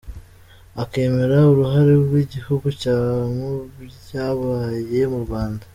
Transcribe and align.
Akemera 0.83 1.37
uruhare 1.51 1.93
rw’igihugu 2.03 2.67
cye 2.79 2.93
mu 3.35 3.49
byabaye 3.91 5.01
mu 5.13 5.19
Rwanda. 5.25 5.63